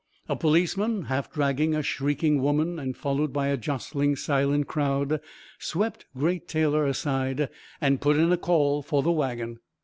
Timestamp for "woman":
2.41-2.79